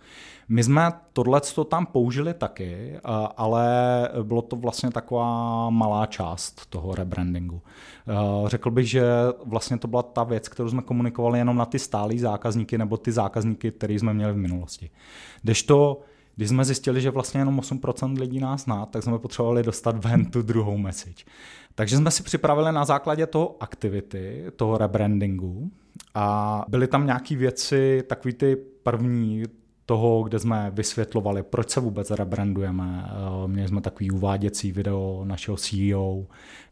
My 0.49 0.65
jsme 0.65 0.93
tohle 1.13 1.41
tam 1.69 1.87
použili 1.87 2.35
taky, 2.35 2.97
ale 3.37 3.69
bylo 4.23 4.43
to 4.43 4.57
vlastně 4.57 4.91
taková 4.91 5.71
malá 5.71 6.07
část 6.07 6.67
toho 6.67 6.95
rebrandingu. 6.95 7.63
Řekl 8.47 8.71
bych, 8.71 8.91
že 8.91 9.05
vlastně 9.45 9.79
to 9.79 9.89
byla 9.89 10.03
ta 10.03 10.25
věc, 10.25 10.49
kterou 10.49 10.69
jsme 10.69 10.83
komunikovali 10.83 11.39
jenom 11.39 11.57
na 11.57 11.67
ty 11.67 11.79
stálí 11.79 12.19
zákazníky 12.19 12.79
nebo 12.79 12.97
ty 12.97 13.13
zákazníky, 13.13 13.73
které 13.73 13.95
jsme 13.95 14.15
měli 14.15 14.33
v 14.33 14.37
minulosti. 14.37 14.91
Když 15.43 15.63
to 15.63 16.01
když 16.37 16.49
jsme 16.49 16.65
zjistili, 16.65 17.01
že 17.01 17.11
vlastně 17.11 17.41
jenom 17.41 17.61
8% 17.61 18.19
lidí 18.19 18.41
nás 18.41 18.65
zná, 18.65 18.87
tak 18.87 19.03
jsme 19.03 19.19
potřebovali 19.19 19.63
dostat 19.63 20.05
ven 20.05 20.25
tu 20.25 20.43
druhou 20.43 20.79
message. 20.79 21.25
Takže 21.75 21.97
jsme 21.97 22.11
si 22.11 22.23
připravili 22.23 22.73
na 22.73 22.85
základě 22.85 23.27
toho 23.27 23.57
aktivity, 23.61 24.45
toho 24.57 24.79
rebrandingu 24.79 25.71
a 26.15 26.65
byly 26.69 26.87
tam 26.87 27.07
nějaké 27.07 27.37
věci, 27.37 28.03
takový 28.07 28.35
ty 28.35 28.57
první, 28.57 29.43
toho, 29.87 30.23
kde 30.23 30.39
jsme 30.39 30.71
vysvětlovali, 30.75 31.43
proč 31.43 31.71
se 31.71 31.81
vůbec 31.81 32.11
rebrandujeme. 32.11 33.05
Eh, 33.09 33.49
měli 33.49 33.69
jsme 33.69 33.81
takový 33.81 34.11
uváděcí 34.11 34.73
video 34.73 35.23
našeho 35.25 35.57
CEO 35.57 36.27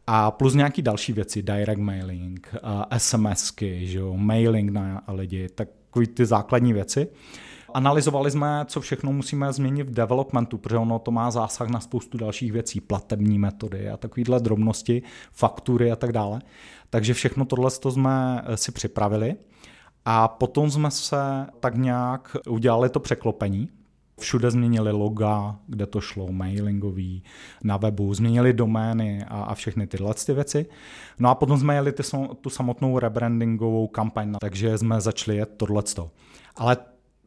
a 0.07 0.31
plus 0.31 0.53
nějaký 0.53 0.81
další 0.81 1.13
věci, 1.13 1.43
direct 1.43 1.81
mailing, 1.81 2.49
eh, 2.55 2.59
SMSky, 2.99 3.87
že 3.87 3.99
jo, 3.99 4.13
mailing 4.17 4.71
na 4.71 5.03
lidi, 5.07 5.49
takový 5.49 6.07
ty 6.07 6.25
základní 6.25 6.73
věci. 6.73 7.07
Analyzovali 7.73 8.31
jsme, 8.31 8.65
co 8.65 8.81
všechno 8.81 9.13
musíme 9.13 9.53
změnit 9.53 9.89
v 9.89 9.93
developmentu, 9.93 10.57
protože 10.57 10.77
ono 10.77 10.99
to 10.99 11.11
má 11.11 11.31
zásah 11.31 11.69
na 11.69 11.79
spoustu 11.79 12.17
dalších 12.17 12.51
věcí, 12.51 12.81
platební 12.81 13.39
metody 13.39 13.89
a 13.89 13.97
takovýhle 13.97 14.39
drobnosti, 14.39 15.03
faktury 15.31 15.91
a 15.91 15.95
tak 15.95 16.11
dále. 16.11 16.41
Takže 16.89 17.13
všechno 17.13 17.45
tohle 17.45 17.71
jsme 17.71 18.43
si 18.55 18.71
připravili. 18.71 19.35
A 20.05 20.27
potom 20.27 20.71
jsme 20.71 20.91
se 20.91 21.47
tak 21.59 21.75
nějak 21.75 22.37
udělali 22.49 22.89
to 22.89 22.99
překlopení. 22.99 23.69
Všude 24.19 24.51
změnili 24.51 24.91
loga, 24.91 25.55
kde 25.67 25.85
to 25.85 26.01
šlo, 26.01 26.31
mailingový, 26.31 27.23
na 27.63 27.77
webu, 27.77 28.13
změnili 28.13 28.53
domény 28.53 29.25
a, 29.27 29.43
a 29.43 29.55
všechny 29.55 29.87
tyhle 29.87 30.13
ty 30.25 30.33
věci. 30.33 30.65
No 31.19 31.29
a 31.29 31.35
potom 31.35 31.57
jsme 31.59 31.75
jeli 31.75 31.91
ty, 31.91 32.03
tu 32.41 32.49
samotnou 32.49 32.99
rebrandingovou 32.99 33.87
kampaň, 33.87 34.33
takže 34.39 34.77
jsme 34.77 35.01
začali 35.01 35.37
jet 35.37 35.49
tohleto. 35.57 36.11
Ale 36.55 36.77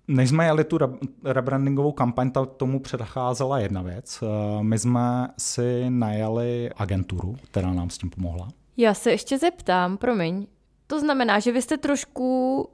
než 0.08 0.28
jsme 0.28 0.44
jeli 0.44 0.64
tu 0.64 0.78
rebrandingovou 1.24 1.92
kampaň, 1.92 2.30
tak 2.30 2.50
tomu 2.56 2.80
předcházela 2.80 3.58
jedna 3.58 3.82
věc. 3.82 4.24
My 4.62 4.78
jsme 4.78 5.28
si 5.38 5.90
najali 5.90 6.70
agenturu, 6.76 7.36
která 7.50 7.72
nám 7.72 7.90
s 7.90 7.98
tím 7.98 8.10
pomohla. 8.10 8.48
Já 8.76 8.94
se 8.94 9.10
ještě 9.10 9.38
zeptám, 9.38 9.96
promiň, 9.96 10.46
to 10.88 11.00
znamená, 11.00 11.38
že 11.38 11.52
vy 11.52 11.62
jste 11.62 11.76
trošku 11.76 12.68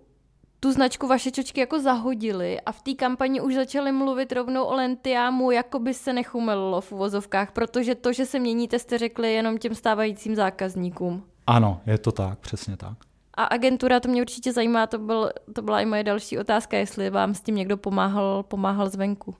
tu 0.61 0.73
značku 0.73 1.07
vaše 1.07 1.31
čočky 1.31 1.61
jako 1.61 1.81
zahodili 1.81 2.61
a 2.61 2.73
v 2.73 2.83
té 2.83 2.95
kampani 2.95 3.41
už 3.41 3.55
začali 3.55 3.93
mluvit 3.93 4.33
rovnou 4.33 4.65
o 4.65 4.75
Lentiamu, 4.75 5.51
jako 5.51 5.79
by 5.79 5.95
se 5.95 6.13
nechumelilo 6.13 6.81
v 6.81 6.93
uvozovkách, 6.93 7.53
protože 7.53 7.95
to, 7.95 8.13
že 8.13 8.27
se 8.27 8.39
měníte, 8.39 8.79
jste 8.79 8.99
řekli 8.99 9.33
jenom 9.33 9.59
těm 9.59 9.75
stávajícím 9.75 10.37
zákazníkům. 10.37 11.23
Ano, 11.47 11.81
je 11.87 11.99
to 11.99 12.13
tak, 12.13 12.39
přesně 12.39 12.77
tak. 12.77 12.99
A 13.35 13.45
agentura, 13.45 14.01
to 14.01 14.09
mě 14.09 14.21
určitě 14.21 14.53
zajímá, 14.53 14.87
to, 14.87 14.99
byl, 14.99 15.31
to 15.55 15.63
byla 15.63 15.81
i 15.81 15.87
moje 15.87 16.05
další 16.05 16.39
otázka, 16.39 16.77
jestli 16.77 17.11
vám 17.11 17.35
s 17.35 17.41
tím 17.41 17.55
někdo 17.55 17.77
pomáhal, 17.77 18.43
pomáhal 18.43 18.89
zvenku. 18.89 19.35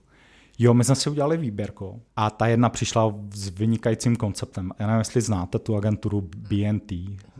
Jo, 0.59 0.73
my 0.73 0.83
jsme 0.83 0.95
si 0.95 1.09
udělali 1.09 1.37
výběrku 1.37 2.01
a 2.15 2.29
ta 2.29 2.47
jedna 2.47 2.69
přišla 2.69 3.13
s 3.33 3.49
vynikajícím 3.49 4.15
konceptem. 4.15 4.71
Já 4.79 4.87
nevím, 4.87 4.99
jestli 4.99 5.21
znáte 5.21 5.59
tu 5.59 5.75
agenturu 5.75 6.21
BNT. 6.21 6.91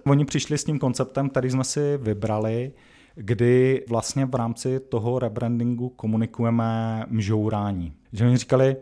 Oni 0.10 0.26
přišli 0.26 0.58
s 0.58 0.64
tím 0.64 0.80
konceptem, 0.80 1.30
který 1.30 1.50
jsme 1.50 1.64
si 1.64 1.98
vybrali, 1.98 2.72
kdy 3.16 3.86
vlastně 3.90 4.26
v 4.26 4.36
rámci 4.36 4.80
toho 4.80 5.20
rebrandingu 5.20 5.90
komunikujeme 5.90 7.04
mžourání. 7.08 7.94
Že 8.14 8.26
oni 8.26 8.38
říkali, 8.38 8.76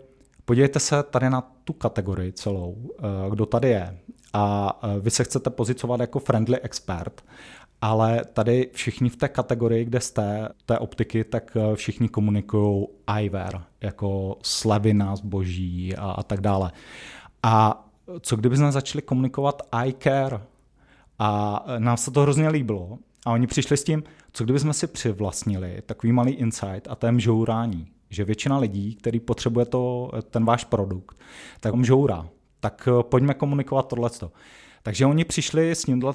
podívejte 0.45 0.79
se 0.79 1.03
tady 1.03 1.29
na 1.29 1.41
tu 1.63 1.73
kategorii 1.73 2.31
celou, 2.31 2.77
eh, 2.99 3.29
kdo 3.29 3.45
tady 3.45 3.69
je 3.69 3.97
a 4.33 4.79
eh, 4.83 4.99
vy 4.99 5.11
se 5.11 5.23
chcete 5.23 5.49
pozicovat 5.49 5.99
jako 5.99 6.19
friendly 6.19 6.59
expert, 6.59 7.23
ale 7.81 8.21
tady 8.33 8.69
všichni 8.73 9.09
v 9.09 9.15
té 9.15 9.27
kategorii, 9.27 9.85
kde 9.85 9.99
jste, 9.99 10.49
té 10.65 10.79
optiky, 10.79 11.23
tak 11.23 11.57
eh, 11.57 11.75
všichni 11.75 12.09
komunikují 12.09 12.87
eyewear, 13.07 13.63
jako 13.81 14.37
slevy 14.41 14.93
na 14.93 15.15
zboží 15.15 15.95
a, 15.95 16.11
a 16.11 16.23
tak 16.23 16.41
dále. 16.41 16.71
A 17.43 17.85
co 18.21 18.35
kdyby 18.35 18.57
jsme 18.57 18.71
začali 18.71 19.01
komunikovat 19.01 19.61
eye 19.81 19.93
care? 19.99 20.39
A 21.25 21.63
nám 21.77 21.97
se 21.97 22.11
to 22.11 22.21
hrozně 22.21 22.49
líbilo. 22.49 22.97
A 23.25 23.31
oni 23.31 23.47
přišli 23.47 23.77
s 23.77 23.83
tím, 23.83 24.03
co 24.33 24.43
kdyby 24.43 24.59
jsme 24.59 24.73
si 24.73 24.87
přivlastnili 24.87 25.81
takový 25.85 26.13
malý 26.13 26.31
insight 26.31 26.87
a 26.89 26.95
tém 26.95 27.19
žourání, 27.19 27.87
že 28.09 28.23
většina 28.23 28.57
lidí, 28.57 28.95
který 28.95 29.19
potřebuje 29.19 29.65
to, 29.65 30.11
ten 30.29 30.45
váš 30.45 30.63
produkt, 30.63 31.17
tak 31.59 31.83
žourá. 31.83 32.27
Tak 32.59 32.87
eh, 32.91 33.03
pojďme 33.03 33.33
komunikovat 33.33 33.87
tohleto. 33.87 34.31
Takže 34.83 35.05
oni 35.05 35.25
přišli 35.25 35.71
s 35.71 35.83
tímhle, 35.83 36.13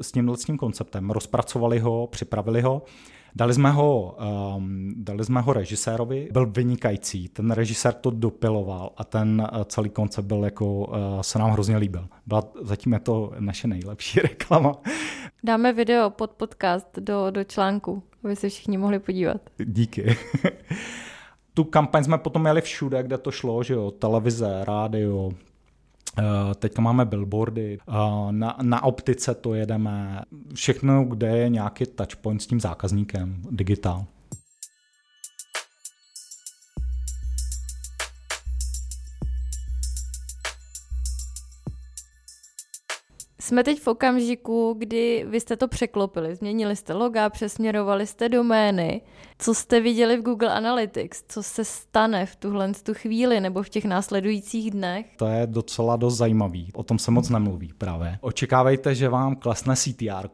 s 0.00 0.12
tímhle 0.12 0.36
konceptem, 0.58 1.10
rozpracovali 1.10 1.78
ho, 1.78 2.06
připravili 2.06 2.60
ho, 2.60 2.82
dali 3.34 3.54
jsme 3.54 3.70
ho, 3.70 4.16
um, 4.56 4.94
dali 4.96 5.24
jsme 5.24 5.40
ho 5.40 5.52
režisérovi, 5.52 6.28
byl 6.32 6.46
vynikající, 6.46 7.28
ten 7.28 7.50
režisér 7.50 7.94
to 7.94 8.10
dopiloval 8.10 8.92
a 8.96 9.04
ten 9.04 9.48
uh, 9.52 9.62
celý 9.64 9.90
koncept 9.90 10.24
byl 10.24 10.44
jako, 10.44 10.74
uh, 10.74 10.94
se 11.20 11.38
nám 11.38 11.50
hrozně 11.50 11.76
líbil. 11.76 12.08
Byla, 12.26 12.44
zatím 12.62 12.92
je 12.92 13.00
to 13.00 13.32
naše 13.38 13.68
nejlepší 13.68 14.20
reklama. 14.22 14.72
Dáme 15.44 15.72
video 15.72 16.10
pod 16.10 16.30
podcast 16.30 16.98
do, 16.98 17.30
do 17.30 17.44
článku, 17.44 18.02
aby 18.24 18.36
se 18.36 18.48
všichni 18.48 18.78
mohli 18.78 18.98
podívat. 18.98 19.40
Díky. 19.64 20.16
tu 21.54 21.64
kampaň 21.64 22.04
jsme 22.04 22.18
potom 22.18 22.42
měli 22.42 22.60
všude, 22.60 23.02
kde 23.02 23.18
to 23.18 23.30
šlo, 23.30 23.62
že 23.62 23.74
jo, 23.74 23.90
televize, 23.90 24.64
rádio, 24.64 25.30
Eh, 25.30 25.47
teďka 26.54 26.82
máme 26.82 27.04
billboardy, 27.04 27.78
eh, 27.88 27.92
na, 28.30 28.56
na 28.62 28.84
optice 28.84 29.34
to 29.34 29.54
jedeme, 29.54 30.22
všechno, 30.54 31.04
kde 31.04 31.38
je 31.38 31.48
nějaký 31.48 31.86
touchpoint 31.86 32.42
s 32.42 32.46
tím 32.46 32.60
zákazníkem, 32.60 33.42
digitál. 33.50 34.06
Jsme 43.48 43.64
teď 43.64 43.80
v 43.80 43.86
okamžiku, 43.86 44.74
kdy 44.78 45.26
vy 45.28 45.40
jste 45.40 45.56
to 45.56 45.68
překlopili, 45.68 46.34
změnili 46.34 46.76
jste 46.76 46.92
loga, 46.92 47.30
přesměrovali 47.30 48.06
jste 48.06 48.28
domény. 48.28 49.00
Co 49.38 49.54
jste 49.54 49.80
viděli 49.80 50.16
v 50.16 50.22
Google 50.22 50.54
Analytics? 50.54 51.24
Co 51.28 51.42
se 51.42 51.64
stane 51.64 52.26
v 52.26 52.36
tuhle 52.36 52.72
tu 52.82 52.94
chvíli 52.94 53.40
nebo 53.40 53.62
v 53.62 53.68
těch 53.68 53.84
následujících 53.84 54.70
dnech? 54.70 55.06
To 55.16 55.26
je 55.26 55.46
docela 55.46 55.96
dost 55.96 56.16
zajímavý. 56.16 56.70
O 56.74 56.82
tom 56.82 56.98
se 56.98 57.10
moc 57.10 57.28
nemluví 57.28 57.72
právě. 57.78 58.18
Očekávejte, 58.20 58.94
že 58.94 59.08
vám 59.08 59.36
klesne 59.36 59.76
CTR 59.76 60.28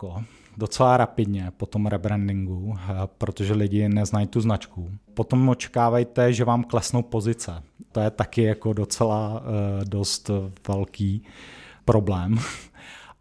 docela 0.56 0.97
rapidně 0.97 1.52
po 1.56 1.66
tom 1.66 1.87
rebrandingu, 1.87 2.75
eh, 2.78 2.92
protože 3.18 3.54
lidi 3.54 3.88
neznají 3.88 4.26
tu 4.26 4.40
značku. 4.40 4.90
Potom 5.14 5.49
očekávejte, 5.49 6.33
že 6.33 6.44
vám 6.44 6.64
klesnou 6.64 7.02
pozice. 7.02 7.62
To 7.92 8.00
je 8.00 8.11
taky 8.11 8.42
jako 8.42 8.73
docela 8.73 9.33
uh, 9.40 9.85
dost 9.85 10.30
velký 10.68 11.23
problém. 11.85 12.38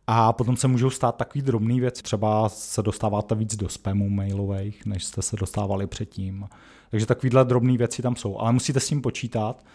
A 0.08 0.34
potom 0.34 0.58
se 0.58 0.68
můžou 0.68 0.90
stát 0.90 1.16
takový 1.16 1.42
drobný 1.42 1.80
věc, 1.80 2.02
třeba 2.02 2.50
se 2.50 2.82
dostáváte 2.82 3.36
víc 3.36 3.56
do 3.56 3.70
spamu 3.70 4.10
mailových, 4.10 4.86
než 4.86 5.04
jste 5.04 5.22
se 5.22 5.36
dostávali 5.36 5.88
předtím. 5.88 6.46
Takže 6.92 7.06
takovýhle 7.06 7.46
drobné 7.46 7.78
věci 7.78 8.02
tam 8.02 8.16
jsou, 8.16 8.38
ale 8.38 8.52
musíte 8.52 8.80
s 8.80 8.88
tím 8.88 9.02
počítat. 9.02 9.66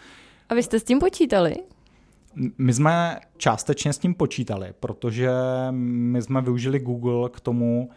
A 0.49 0.53
vy 0.53 0.63
jste 0.63 0.79
s 0.79 0.83
tím 0.83 0.99
počítali? 0.99 1.55
My 2.57 2.73
jsme 2.73 3.19
částečně 3.37 3.93
s 3.93 3.97
tím 3.97 4.13
počítali, 4.13 4.73
protože 4.79 5.31
my 5.71 6.21
jsme 6.21 6.41
využili 6.41 6.79
Google 6.79 7.29
k 7.29 7.39
tomu, 7.39 7.89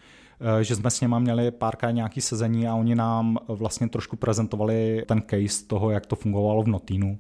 eh, 0.61 0.65
že 0.65 0.77
jsme 0.77 0.91
s 0.91 1.01
něma 1.01 1.19
měli 1.19 1.51
párkrát 1.51 1.91
nějaký 1.91 2.21
sezení 2.21 2.69
a 2.69 2.75
oni 2.75 2.95
nám 2.95 3.39
vlastně 3.49 3.89
trošku 3.89 4.17
prezentovali 4.17 5.05
ten 5.09 5.23
case 5.31 5.67
toho, 5.67 5.91
jak 5.91 6.07
to 6.07 6.17
fungovalo 6.17 6.63
v 6.63 6.69
Notínu 6.69 7.19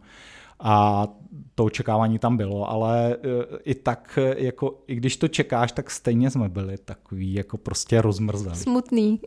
a 0.62 1.08
to 1.54 1.64
očekávání 1.64 2.18
tam 2.18 2.36
bylo, 2.36 2.70
ale 2.70 3.14
e, 3.14 3.16
i 3.64 3.74
tak, 3.74 4.18
e, 4.22 4.44
jako, 4.44 4.78
i 4.86 4.94
když 4.94 5.16
to 5.16 5.28
čekáš, 5.28 5.72
tak 5.72 5.90
stejně 5.90 6.30
jsme 6.30 6.48
byli 6.48 6.78
takový 6.78 7.34
jako 7.34 7.56
prostě 7.56 8.02
rozmrzelí. 8.02 8.56
Smutný. 8.56 9.20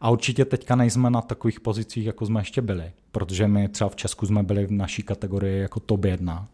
A 0.00 0.10
určitě 0.10 0.44
teďka 0.44 0.76
nejsme 0.76 1.10
na 1.10 1.20
takových 1.20 1.60
pozicích, 1.60 2.06
jako 2.06 2.26
jsme 2.26 2.40
ještě 2.40 2.62
byli, 2.62 2.92
protože 3.12 3.48
my 3.48 3.68
třeba 3.68 3.90
v 3.90 3.96
Česku 3.96 4.26
jsme 4.26 4.42
byli 4.42 4.66
v 4.66 4.70
naší 4.70 5.02
kategorii 5.02 5.60
jako 5.60 5.80
top 5.80 6.04
1 6.04 6.48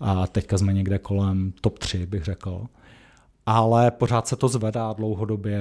a 0.00 0.26
teďka 0.26 0.58
jsme 0.58 0.72
někde 0.72 0.98
kolem 0.98 1.52
top 1.60 1.78
3, 1.78 2.06
bych 2.06 2.24
řekl. 2.24 2.66
Ale 3.46 3.90
pořád 3.90 4.26
se 4.26 4.36
to 4.36 4.48
zvedá 4.48 4.92
dlouhodobě. 4.92 5.60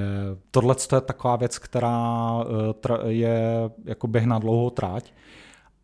Tohle 0.51 0.75
je 0.93 1.01
taková 1.01 1.35
věc, 1.35 1.59
která 1.59 2.29
e, 3.05 3.11
je 3.11 3.41
jako 3.85 4.07
běh 4.07 4.25
na 4.25 4.39
dlouhou 4.39 4.69
tráť 4.69 5.11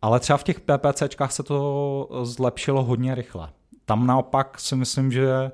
ale 0.02 0.20
třeba 0.20 0.36
v 0.36 0.44
těch 0.44 0.60
PPCčkách 0.60 1.32
se 1.32 1.42
to 1.42 2.08
zlepšilo 2.22 2.84
hodně 2.84 3.14
rychle. 3.14 3.48
Tam 3.84 4.06
naopak 4.06 4.60
si 4.60 4.76
myslím, 4.76 5.12
že 5.12 5.50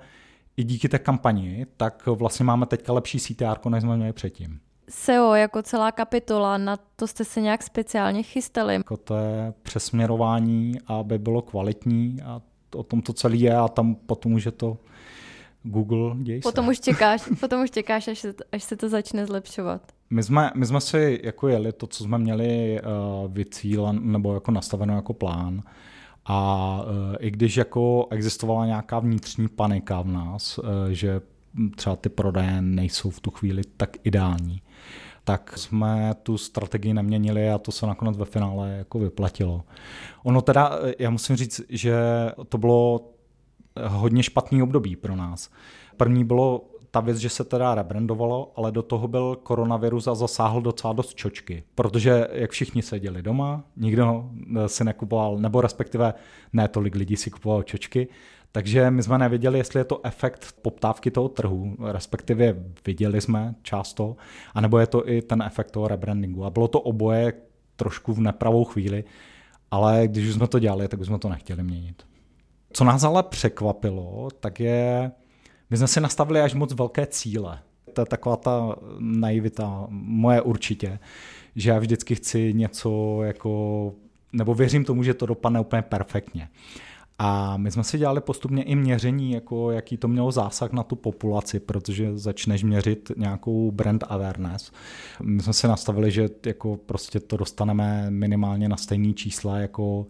i 0.56 0.64
díky 0.64 0.88
té 0.88 0.98
kampani, 0.98 1.66
tak 1.76 2.06
vlastně 2.06 2.44
máme 2.44 2.66
teďka 2.66 2.92
lepší 2.92 3.18
CTR, 3.18 3.68
než 3.68 3.82
jsme 3.82 3.96
měli 3.96 4.12
předtím. 4.12 4.60
SEO 4.88 5.34
jako 5.34 5.62
celá 5.62 5.92
kapitola, 5.92 6.58
na 6.58 6.78
to 6.96 7.06
jste 7.06 7.24
se 7.24 7.40
nějak 7.40 7.62
speciálně 7.62 8.22
chystali? 8.22 8.74
Jako 8.74 8.96
to 8.96 9.16
je 9.16 9.54
přesměrování, 9.62 10.74
aby 10.86 11.18
bylo 11.18 11.42
kvalitní 11.42 12.16
a 12.24 12.42
o 12.74 12.82
tom 12.82 13.02
to 13.02 13.12
celé 13.12 13.36
je 13.36 13.56
a 13.56 13.68
tam 13.68 13.94
potom 13.94 14.32
už 14.32 14.44
je 14.44 14.52
to 14.52 14.78
Google, 15.62 16.16
děj 16.16 16.42
se. 16.42 16.48
Potom 16.48 16.68
už 16.68 16.80
čekáš, 16.80 17.22
potom 17.40 17.62
už 17.62 17.70
čekáš 17.70 18.08
až, 18.08 18.18
se, 18.18 18.34
až 18.52 18.64
se 18.64 18.76
to 18.76 18.88
začne 18.88 19.26
zlepšovat. 19.26 19.82
My 20.10 20.22
jsme, 20.22 20.50
my 20.54 20.66
jsme 20.66 20.80
si 20.80 21.20
jako 21.24 21.48
jeli 21.48 21.72
to, 21.72 21.86
co 21.86 22.04
jsme 22.04 22.18
měli 22.18 22.80
uh, 22.80 23.32
vycílen, 23.32 24.12
nebo 24.12 24.34
jako 24.34 24.50
nastaveno 24.50 24.96
jako 24.96 25.12
plán. 25.14 25.62
A 26.24 26.80
uh, 26.82 27.16
i 27.18 27.30
když 27.30 27.56
jako 27.56 28.06
existovala 28.10 28.66
nějaká 28.66 28.98
vnitřní 28.98 29.48
panika 29.48 30.00
v 30.02 30.06
nás, 30.06 30.58
uh, 30.58 30.64
že 30.90 31.20
třeba 31.76 31.96
ty 31.96 32.08
prodeje 32.08 32.62
nejsou 32.62 33.10
v 33.10 33.20
tu 33.20 33.30
chvíli 33.30 33.62
tak 33.76 33.96
ideální, 34.04 34.62
tak 35.24 35.58
jsme 35.58 36.14
tu 36.22 36.38
strategii 36.38 36.94
neměnili 36.94 37.50
a 37.50 37.58
to 37.58 37.72
se 37.72 37.86
nakonec 37.86 38.16
ve 38.16 38.24
finále 38.24 38.70
jako 38.70 38.98
vyplatilo. 38.98 39.62
Ono 40.22 40.42
teda, 40.42 40.78
já 40.98 41.10
musím 41.10 41.36
říct, 41.36 41.60
že 41.68 41.96
to 42.48 42.58
bylo 42.58 43.10
hodně 43.86 44.22
špatný 44.22 44.62
období 44.62 44.96
pro 44.96 45.16
nás. 45.16 45.50
První 45.96 46.24
bylo 46.24 46.64
ta 46.90 47.00
věc, 47.00 47.16
že 47.16 47.28
se 47.28 47.44
teda 47.44 47.74
rebrandovalo, 47.74 48.52
ale 48.56 48.72
do 48.72 48.82
toho 48.82 49.08
byl 49.08 49.36
koronavirus 49.42 50.06
a 50.06 50.14
zasáhl 50.14 50.60
docela 50.60 50.92
dost 50.92 51.14
čočky, 51.14 51.62
protože 51.74 52.28
jak 52.32 52.50
všichni 52.50 52.82
seděli 52.82 53.22
doma, 53.22 53.64
nikdo 53.76 54.30
si 54.66 54.84
nekupoval, 54.84 55.38
nebo 55.38 55.60
respektive 55.60 56.14
ne 56.52 56.68
tolik 56.68 56.94
lidí 56.94 57.16
si 57.16 57.30
kupovalo 57.30 57.62
čočky, 57.62 58.08
takže 58.52 58.90
my 58.90 59.02
jsme 59.02 59.18
nevěděli, 59.18 59.58
jestli 59.58 59.80
je 59.80 59.84
to 59.84 60.06
efekt 60.06 60.54
poptávky 60.62 61.10
toho 61.10 61.28
trhu, 61.28 61.76
respektive 61.92 62.54
viděli 62.86 63.20
jsme 63.20 63.54
často, 63.62 64.16
anebo 64.54 64.78
je 64.78 64.86
to 64.86 65.08
i 65.08 65.22
ten 65.22 65.42
efekt 65.42 65.70
toho 65.70 65.88
rebrandingu. 65.88 66.44
A 66.44 66.50
bylo 66.50 66.68
to 66.68 66.80
oboje 66.80 67.32
trošku 67.76 68.12
v 68.12 68.20
nepravou 68.20 68.64
chvíli, 68.64 69.04
ale 69.70 70.08
když 70.08 70.28
už 70.28 70.34
jsme 70.34 70.48
to 70.48 70.58
dělali, 70.58 70.88
tak 70.88 71.00
už 71.00 71.06
jsme 71.06 71.18
to 71.18 71.28
nechtěli 71.28 71.62
měnit. 71.62 72.02
Co 72.72 72.84
nás 72.84 73.04
ale 73.04 73.22
překvapilo, 73.22 74.28
tak 74.40 74.60
je, 74.60 75.10
my 75.70 75.76
jsme 75.76 75.86
si 75.86 76.00
nastavili 76.00 76.40
až 76.40 76.54
moc 76.54 76.72
velké 76.72 77.06
cíle. 77.06 77.58
To 77.92 78.00
je 78.00 78.06
taková 78.06 78.36
ta 78.36 78.76
naivita, 78.98 79.86
moje 79.90 80.42
určitě, 80.42 80.98
že 81.56 81.70
já 81.70 81.78
vždycky 81.78 82.14
chci 82.14 82.54
něco 82.54 83.20
jako, 83.22 83.92
nebo 84.32 84.54
věřím 84.54 84.84
tomu, 84.84 85.02
že 85.02 85.14
to 85.14 85.26
dopadne 85.26 85.60
úplně 85.60 85.82
perfektně. 85.82 86.48
A 87.18 87.56
my 87.56 87.70
jsme 87.70 87.84
si 87.84 87.98
dělali 87.98 88.20
postupně 88.20 88.62
i 88.62 88.74
měření, 88.74 89.32
jako 89.32 89.70
jaký 89.70 89.96
to 89.96 90.08
mělo 90.08 90.32
zásah 90.32 90.72
na 90.72 90.82
tu 90.82 90.96
populaci, 90.96 91.60
protože 91.60 92.18
začneš 92.18 92.62
měřit 92.62 93.12
nějakou 93.16 93.70
brand 93.70 94.04
awareness. 94.08 94.72
My 95.22 95.42
jsme 95.42 95.52
si 95.52 95.68
nastavili, 95.68 96.10
že 96.10 96.28
jako 96.46 96.76
prostě 96.76 97.20
to 97.20 97.36
dostaneme 97.36 98.10
minimálně 98.10 98.68
na 98.68 98.76
stejný 98.76 99.14
čísla 99.14 99.58
jako 99.58 100.06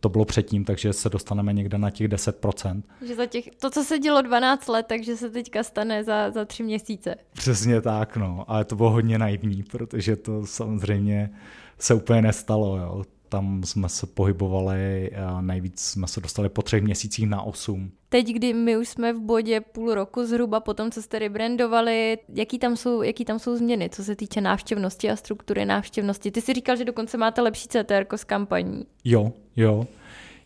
to 0.00 0.08
bylo 0.08 0.24
předtím, 0.24 0.64
takže 0.64 0.92
se 0.92 1.08
dostaneme 1.08 1.52
někde 1.52 1.78
na 1.78 1.90
těch 1.90 2.08
10%. 2.08 2.82
Že 3.06 3.14
za 3.14 3.26
těch, 3.26 3.50
to, 3.60 3.70
co 3.70 3.84
se 3.84 3.98
dělo 3.98 4.22
12 4.22 4.68
let, 4.68 4.86
takže 4.88 5.16
se 5.16 5.30
teďka 5.30 5.62
stane 5.62 6.04
za, 6.04 6.30
za 6.30 6.44
tři 6.44 6.62
měsíce. 6.62 7.14
Přesně 7.32 7.80
tak, 7.80 8.16
no. 8.16 8.44
Ale 8.48 8.64
to 8.64 8.76
bylo 8.76 8.90
hodně 8.90 9.18
naivní, 9.18 9.62
protože 9.62 10.16
to 10.16 10.46
samozřejmě 10.46 11.30
se 11.78 11.94
úplně 11.94 12.22
nestalo. 12.22 12.76
Jo 12.76 13.04
tam 13.30 13.62
jsme 13.64 13.88
se 13.88 14.06
pohybovali 14.06 15.10
a 15.10 15.40
nejvíc 15.40 15.80
jsme 15.80 16.06
se 16.06 16.20
dostali 16.20 16.48
po 16.48 16.62
třech 16.62 16.82
měsících 16.82 17.26
na 17.26 17.42
osm. 17.42 17.90
Teď, 18.08 18.26
kdy 18.26 18.54
my 18.54 18.76
už 18.76 18.88
jsme 18.88 19.12
v 19.12 19.20
bodě 19.20 19.60
půl 19.60 19.94
roku 19.94 20.26
zhruba 20.26 20.60
po 20.60 20.74
tom, 20.74 20.90
co 20.90 21.02
jste 21.02 21.18
rebrandovali, 21.18 22.18
jaký 22.34 22.58
tam 22.58 22.76
jsou, 22.76 23.02
jaký 23.02 23.24
tam 23.24 23.38
jsou 23.38 23.56
změny, 23.56 23.90
co 23.90 24.04
se 24.04 24.16
týče 24.16 24.40
návštěvnosti 24.40 25.10
a 25.10 25.16
struktury 25.16 25.64
návštěvnosti? 25.64 26.30
Ty 26.30 26.40
si 26.40 26.52
říkal, 26.52 26.76
že 26.76 26.84
dokonce 26.84 27.18
máte 27.18 27.40
lepší 27.40 27.68
CTR 27.68 28.06
s 28.16 28.24
kampaní. 28.24 28.84
Jo, 29.04 29.32
jo. 29.56 29.86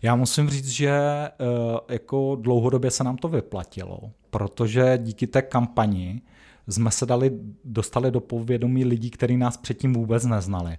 Já 0.02 0.16
musím 0.16 0.50
říct, 0.50 0.68
že 0.68 0.92
uh, 0.92 1.78
jako 1.88 2.36
dlouhodobě 2.40 2.90
se 2.90 3.04
nám 3.04 3.16
to 3.16 3.28
vyplatilo, 3.28 4.00
protože 4.30 4.98
díky 5.02 5.26
té 5.26 5.42
kampani 5.42 6.22
jsme 6.68 6.90
se 6.90 7.06
dali, 7.06 7.30
dostali 7.64 8.10
do 8.10 8.20
povědomí 8.20 8.84
lidí, 8.84 9.10
kteří 9.10 9.36
nás 9.36 9.56
předtím 9.56 9.92
vůbec 9.92 10.24
neznali. 10.24 10.76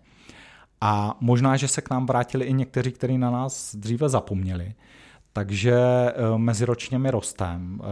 A 0.82 1.17
možná, 1.20 1.58
že 1.58 1.67
se 1.67 1.82
k 1.82 1.89
nám 1.89 2.05
vrátili 2.05 2.46
i 2.46 2.53
někteří, 2.53 2.91
kteří 2.91 3.17
na 3.17 3.32
nás 3.32 3.75
dříve 3.75 4.10
zapomněli. 4.10 4.74
Takže 5.34 5.74
eh, 5.75 6.13
meziročně 6.38 7.00
my 7.00 7.12
rostem 7.12 7.82
eh, 7.82 7.86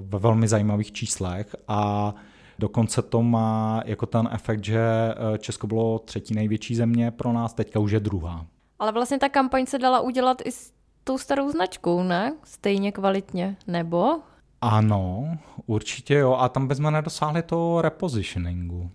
ve 0.00 0.18
velmi 0.18 0.48
zajímavých 0.48 0.92
číslech 0.92 1.56
a 1.68 2.14
dokonce 2.58 3.02
to 3.02 3.22
má 3.22 3.82
jako 3.84 4.06
ten 4.06 4.28
efekt, 4.32 4.64
že 4.64 4.80
eh, 4.80 5.38
Česko 5.38 5.66
bylo 5.66 5.98
třetí 5.98 6.34
největší 6.34 6.74
země 6.74 7.10
pro 7.10 7.32
nás, 7.32 7.54
teďka 7.54 7.80
už 7.80 7.90
je 7.90 8.00
druhá. 8.00 8.46
Ale 8.78 8.92
vlastně 8.92 9.18
ta 9.18 9.28
kampaň 9.28 9.66
se 9.66 9.78
dala 9.78 10.00
udělat 10.00 10.42
i 10.44 10.52
s 10.52 10.72
tou 11.04 11.18
starou 11.18 11.50
značkou, 11.50 12.02
ne? 12.02 12.36
Stejně 12.44 12.92
kvalitně, 12.92 13.56
nebo? 13.66 14.20
Ano, 14.60 15.24
určitě 15.66 16.14
jo. 16.14 16.34
A 16.34 16.48
tam 16.48 16.68
bychom 16.68 16.92
nedosáhli 16.92 17.42
toho 17.42 17.82
repositioningu 17.82 18.90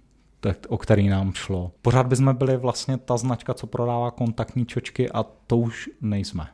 o 0.67 0.77
který 0.77 1.09
nám 1.09 1.33
šlo. 1.33 1.71
Pořád 1.81 2.07
bychom 2.07 2.35
byli 2.35 2.57
vlastně 2.57 2.97
ta 2.97 3.17
značka, 3.17 3.53
co 3.53 3.67
prodává 3.67 4.11
kontaktní 4.11 4.65
čočky 4.65 5.09
a 5.11 5.23
to 5.47 5.57
už 5.57 5.89
nejsme. 6.01 6.47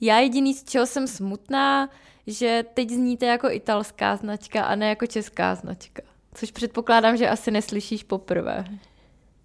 Já 0.00 0.18
jediný, 0.18 0.54
z 0.54 0.64
čeho 0.64 0.86
jsem 0.86 1.06
smutná, 1.06 1.88
že 2.26 2.64
teď 2.74 2.90
zníte 2.90 3.26
jako 3.26 3.50
italská 3.50 4.16
značka 4.16 4.64
a 4.64 4.74
ne 4.74 4.88
jako 4.88 5.06
česká 5.06 5.54
značka. 5.54 6.02
Což 6.34 6.50
předpokládám, 6.50 7.16
že 7.16 7.28
asi 7.28 7.50
neslyšíš 7.50 8.02
poprvé. 8.02 8.64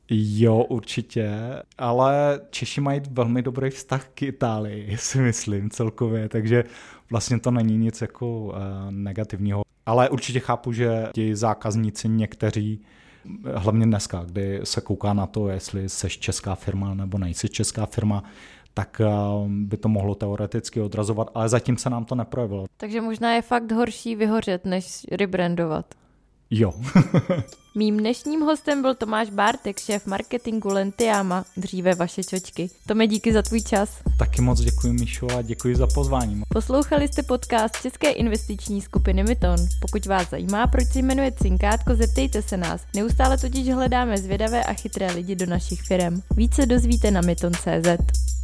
Jo, 0.10 0.56
určitě, 0.70 1.30
ale 1.78 2.40
Češi 2.50 2.82
mají 2.82 3.02
velmi 3.12 3.42
dobrý 3.42 3.70
vztah 3.70 4.08
k 4.14 4.22
Itálii, 4.22 4.98
si 5.00 5.20
myslím 5.22 5.70
celkově, 5.70 6.30
takže 6.30 6.64
vlastně 7.10 7.40
to 7.40 7.52
není 7.52 7.78
nic 7.78 8.02
jako 8.02 8.38
uh, 8.40 8.54
negativního. 8.90 9.62
Ale 9.86 10.10
určitě 10.10 10.40
chápu, 10.40 10.72
že 10.72 11.08
ti 11.14 11.36
zákazníci 11.36 12.10
někteří 12.10 12.82
hlavně 13.56 13.86
dneska, 13.86 14.24
kdy 14.24 14.60
se 14.64 14.82
kouká 14.82 15.14
na 15.14 15.28
to, 15.28 15.48
jestli 15.48 15.90
seš 15.90 16.20
česká 16.20 16.56
firma 16.56 16.94
nebo 16.94 17.18
nejsi 17.18 17.50
česká 17.50 17.86
firma, 17.86 18.24
tak 18.74 19.02
eh, 19.02 19.10
by 19.48 19.78
to 19.78 19.90
mohlo 19.90 20.16
teoreticky 20.16 20.82
odrazovat, 20.82 21.32
ale 21.34 21.50
zatím 21.50 21.78
se 21.78 21.90
nám 21.90 22.06
to 22.06 22.16
neprojevilo. 22.16 22.66
Takže 22.78 23.02
možná 23.02 23.34
je 23.34 23.42
fakt 23.42 23.72
horší 23.72 24.16
vyhořet, 24.16 24.66
než 24.66 25.06
rebrandovat. 25.12 25.86
Jo. 26.52 26.74
Mým 27.76 27.98
dnešním 27.98 28.42
hostem 28.42 28.82
byl 28.82 28.96
Tomáš 28.96 29.30
Bártek, 29.30 29.80
šéf 29.80 30.06
marketingu 30.06 30.70
Lentiama, 30.70 31.46
dříve 31.58 31.96
vaše 31.96 32.24
čočky. 32.24 32.70
Tome, 32.88 33.08
díky 33.08 33.34
za 33.34 33.42
tvůj 33.42 33.62
čas. 33.62 33.90
Taky 34.20 34.42
moc 34.42 34.62
děkuji, 34.62 34.94
Mišo, 34.94 35.28
a 35.38 35.42
děkuji 35.42 35.76
za 35.76 35.88
pozvání. 35.88 36.42
Poslouchali 36.50 37.08
jste 37.08 37.24
podcast 37.24 37.82
České 37.82 38.12
investiční 38.12 38.82
skupiny 38.82 39.24
Myton. 39.24 39.56
Pokud 39.82 40.06
vás 40.06 40.30
zajímá, 40.30 40.68
proč 40.68 40.88
se 40.88 41.00
jmenuje 41.00 41.32
Cinkátko, 41.32 41.96
zeptejte 41.96 42.42
se 42.42 42.58
nás. 42.58 42.82
Neustále 42.96 43.38
totiž 43.38 43.70
hledáme 43.70 44.18
zvědavé 44.18 44.64
a 44.64 44.74
chytré 44.74 45.12
lidi 45.12 45.36
do 45.36 45.46
našich 45.46 45.82
firm. 45.82 46.22
Více 46.36 46.66
dozvíte 46.66 47.12
na 47.12 47.22
myton.cz. 47.22 48.35